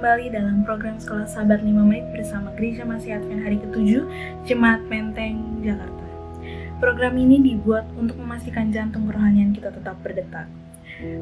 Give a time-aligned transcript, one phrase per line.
[0.00, 4.08] kembali dalam program Sekolah Sahabat 5 Menit bersama Gereja Masih Advent hari ke-7
[4.48, 6.08] Jemaat Menteng, Jakarta.
[6.80, 10.48] Program ini dibuat untuk memastikan jantung kerohanian kita tetap berdetak.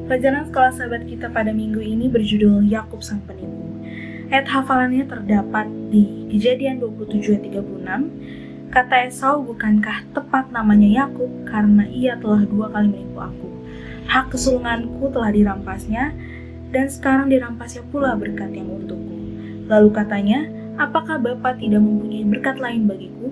[0.07, 3.67] Pelajaran Sekolah Sahabat kita pada minggu ini berjudul Yakub Sang Penipu.
[4.31, 8.71] Ayat hafalannya terdapat di Kejadian 27 ayat 36.
[8.71, 13.51] Kata Esau, bukankah tepat namanya Yakub karena ia telah dua kali menipu aku.
[14.07, 16.15] Hak kesulunganku telah dirampasnya,
[16.69, 19.17] dan sekarang dirampasnya pula berkat yang untukku.
[19.69, 20.39] Lalu katanya,
[20.77, 23.29] apakah Bapak tidak mempunyai berkat lain bagiku?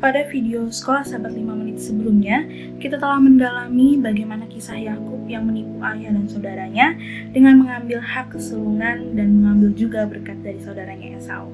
[0.00, 2.48] Pada video Sekolah Sahabat 5 menit sebelumnya,
[2.80, 6.96] kita telah mendalami bagaimana kisah Yakub yang menipu ayah dan saudaranya
[7.36, 11.52] dengan mengambil hak kesulungan dan mengambil juga berkat dari saudaranya Esau.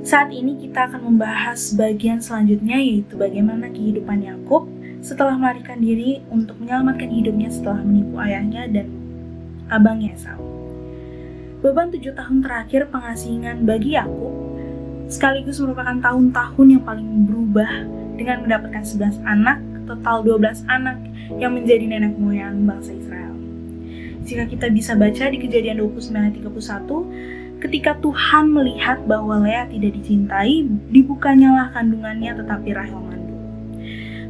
[0.00, 4.66] Saat ini kita akan membahas bagian selanjutnya yaitu bagaimana kehidupan Yakub
[5.04, 9.01] setelah melarikan diri untuk menyelamatkan hidupnya setelah menipu ayahnya dan
[9.72, 10.40] abangnya Esau.
[11.62, 14.42] Beban tujuh tahun terakhir pengasingan bagi Yakub
[15.12, 17.68] sekaligus merupakan tahun-tahun yang paling berubah
[18.16, 20.96] dengan mendapatkan 11 anak, total 12 anak
[21.36, 23.36] yang menjadi nenek moyang bangsa Israel.
[24.24, 30.00] Jika kita bisa baca di kejadian 29 ayat 31, ketika Tuhan melihat bahwa Lea tidak
[30.00, 33.40] dicintai, dibukanyalah kandungannya tetapi Rahel mandul.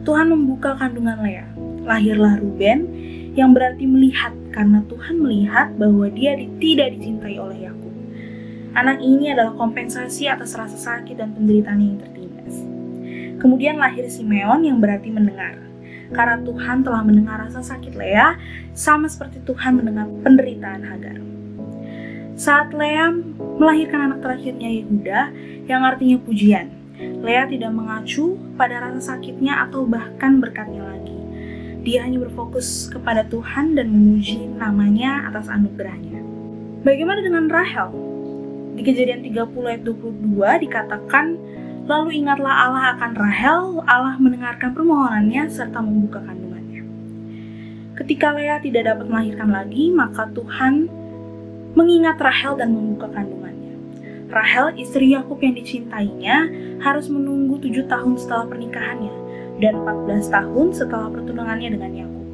[0.02, 1.46] Tuhan membuka kandungan Lea,
[1.86, 2.90] lahirlah Ruben
[3.38, 7.92] yang berarti melihat karena Tuhan melihat bahwa dia tidak dicintai oleh Yakub.
[8.72, 12.56] Anak ini adalah kompensasi atas rasa sakit dan penderitaan yang tertindas.
[13.40, 15.60] Kemudian lahir Simeon yang berarti mendengar.
[16.12, 18.36] Karena Tuhan telah mendengar rasa sakit Lea,
[18.76, 21.16] sama seperti Tuhan mendengar penderitaan Hagar.
[22.36, 23.12] Saat Lea
[23.60, 25.20] melahirkan anak terakhirnya Yehuda,
[25.68, 26.68] yang artinya pujian,
[27.20, 31.21] Lea tidak mengacu pada rasa sakitnya atau bahkan berkatnya lagi.
[31.82, 36.22] Dia hanya berfokus kepada Tuhan dan memuji namanya atas anugerahnya.
[36.86, 37.90] Bagaimana dengan Rahel?
[38.78, 41.26] Di kejadian 30 ayat 22 dikatakan,
[41.90, 46.86] Lalu ingatlah Allah akan Rahel, Allah mendengarkan permohonannya serta membuka kandungannya.
[47.98, 50.86] Ketika Lea tidak dapat melahirkan lagi, maka Tuhan
[51.74, 53.74] mengingat Rahel dan membuka kandungannya.
[54.30, 56.46] Rahel, istri Yakub yang dicintainya,
[56.78, 59.21] harus menunggu tujuh tahun setelah pernikahannya
[59.60, 62.26] dan 14 tahun setelah pertunangannya dengan Yakub.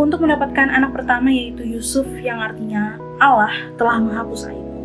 [0.00, 4.82] Untuk mendapatkan anak pertama yaitu Yusuf yang artinya Allah telah menghapus aibku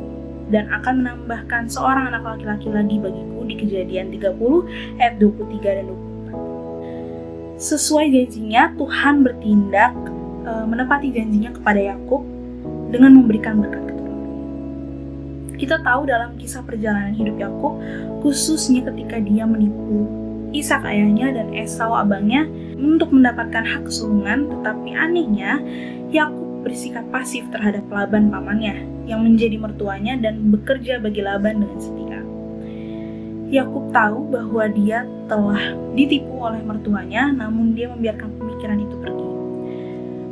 [0.51, 7.61] dan akan menambahkan seorang anak laki-laki lagi bagiku di kejadian 30 ayat 23 dan 24.
[7.61, 9.95] Sesuai janjinya Tuhan bertindak
[10.43, 12.21] e, menepati janjinya kepada Yakub
[12.91, 13.85] dengan memberikan berkat.
[15.55, 17.79] Kita tahu dalam kisah perjalanan hidup Yakub
[18.19, 20.03] khususnya ketika dia menipu
[20.55, 22.47] Ishak ayahnya dan Esau abangnya
[22.79, 25.59] untuk mendapatkan hak kesulungan, tetapi anehnya
[26.15, 32.19] Yakub bersikap pasif terhadap Laban pamannya yang menjadi mertuanya dan bekerja bagi Laban dengan setia.
[33.51, 39.29] Yakub tahu bahwa dia telah ditipu oleh mertuanya, namun dia membiarkan pemikiran itu pergi.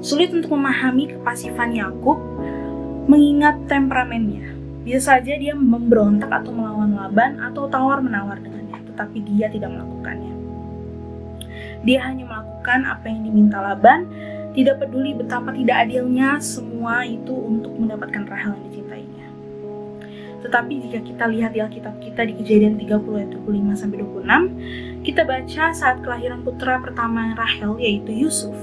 [0.03, 2.17] Sulit untuk memahami kepasifan Yakub
[3.05, 4.55] mengingat temperamennya.
[4.83, 8.62] Bisa saja dia memberontak atau melawan Laban atau tawar-menawar dengan
[8.93, 10.33] tetapi dia tidak melakukannya.
[11.83, 14.07] Dia hanya melakukan apa yang diminta Laban,
[14.53, 19.27] tidak peduli betapa tidak adilnya semua itu untuk mendapatkan Rahel yang dicintainya.
[20.45, 25.21] Tetapi jika kita lihat di Alkitab kita di kejadian 30 ayat 25 sampai 26, kita
[25.25, 28.55] baca saat kelahiran putra pertama Rahel yaitu Yusuf.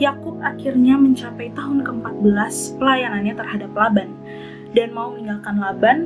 [0.00, 4.10] Yakub akhirnya mencapai tahun ke-14 pelayanannya terhadap Laban
[4.72, 5.98] dan mau meninggalkan Laban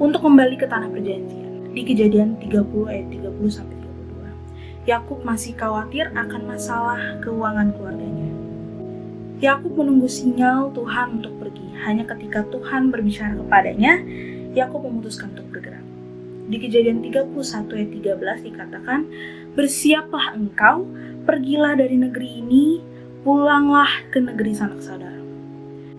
[0.00, 1.41] untuk kembali ke tanah perjanjian
[1.72, 4.88] di kejadian 30 ayat 30 sampai 32.
[4.88, 8.28] Yakub masih khawatir akan masalah keuangan keluarganya.
[9.42, 11.66] Yakub menunggu sinyal Tuhan untuk pergi.
[11.82, 13.98] Hanya ketika Tuhan berbicara kepadanya,
[14.54, 15.82] Yakub memutuskan untuk bergerak.
[16.46, 17.32] Di kejadian 31
[17.74, 19.00] ayat 13 dikatakan,
[19.56, 20.86] Bersiaplah engkau,
[21.26, 22.78] pergilah dari negeri ini,
[23.26, 25.18] pulanglah ke negeri sanak saudara.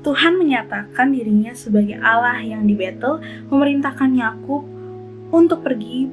[0.04, 4.68] Tuhan menyatakan dirinya sebagai Allah yang di Betel, memerintahkan Yakub
[5.34, 6.06] untuk pergi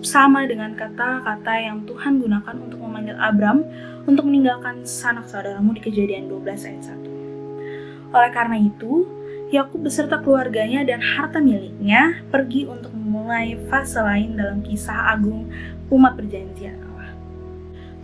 [0.00, 3.66] sama dengan kata-kata yang Tuhan gunakan untuk memanggil Abram
[4.06, 8.14] untuk meninggalkan sanak saudaramu di kejadian 12 ayat 1.
[8.14, 9.04] Oleh karena itu,
[9.50, 15.50] Yakub beserta keluarganya dan harta miliknya pergi untuk memulai fase lain dalam kisah agung
[15.90, 17.10] umat perjanjian Allah.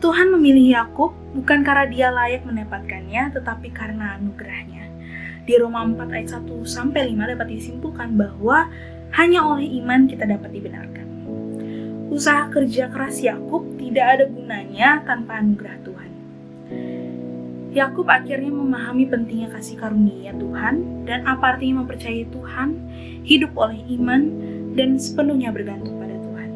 [0.03, 4.85] Tuhan memilih Yakub bukan karena dia layak mendapatkannya, tetapi karena anugerahnya.
[5.47, 8.67] Di Roma 4 ayat 1 sampai 5 dapat disimpulkan bahwa
[9.15, 11.07] hanya oleh iman kita dapat dibenarkan.
[12.11, 16.11] Usaha kerja keras Yakub tidak ada gunanya tanpa anugerah Tuhan.
[17.77, 22.69] Yakub akhirnya memahami pentingnya kasih karunia Tuhan dan apa artinya mempercayai Tuhan,
[23.27, 24.23] hidup oleh iman,
[24.73, 26.49] dan sepenuhnya bergantung pada Tuhan.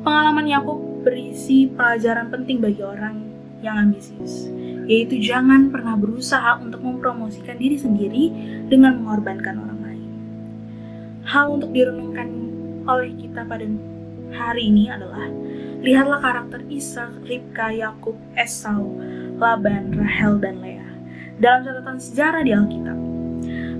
[0.00, 3.20] Pengalaman Yakub berisi pelajaran penting bagi orang
[3.60, 4.48] yang ambisius,
[4.88, 8.24] yaitu jangan pernah berusaha untuk mempromosikan diri sendiri
[8.72, 9.81] dengan mengorbankan orang.
[11.32, 12.28] Hal untuk direnungkan
[12.84, 13.64] oleh kita pada
[14.36, 15.32] hari ini adalah
[15.80, 19.00] lihatlah karakter Isa, Ribka, Yakub, Esau,
[19.40, 20.84] Laban, Rahel, dan Lea
[21.40, 22.98] dalam catatan sejarah di Alkitab.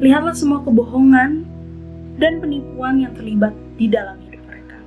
[0.00, 1.44] Lihatlah semua kebohongan
[2.16, 4.78] dan penipuan yang terlibat di dalam hidup mereka.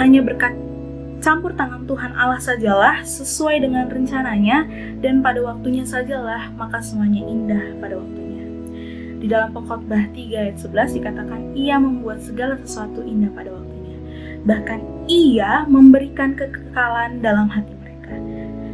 [0.00, 0.56] Hanya berkat
[1.20, 4.64] campur tangan Tuhan Allah sajalah sesuai dengan rencananya
[5.04, 8.29] dan pada waktunya sajalah maka semuanya indah pada waktunya.
[9.20, 13.96] Di dalam pengkhotbah 3 ayat 11 dikatakan ia membuat segala sesuatu indah pada waktunya.
[14.48, 14.80] Bahkan
[15.12, 18.16] ia memberikan kekekalan dalam hati mereka.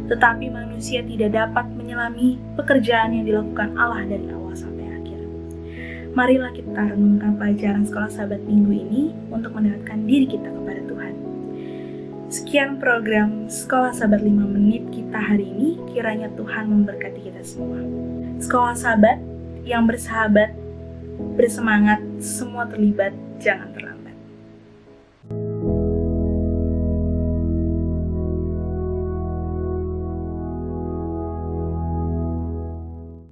[0.07, 5.19] Tetapi manusia tidak dapat menyelami pekerjaan yang dilakukan Allah dari awal sampai akhir.
[6.15, 11.13] Marilah kita renungkan pelajaran sekolah sahabat minggu ini untuk mendekatkan diri kita kepada Tuhan.
[12.27, 17.79] Sekian program Sekolah Sahabat 5 Menit kita hari ini, kiranya Tuhan memberkati kita semua.
[18.43, 19.36] Sekolah Sahabat
[19.67, 20.55] yang bersahabat,
[21.35, 23.11] bersemangat, semua terlibat,
[23.43, 23.86] jangan terlalu.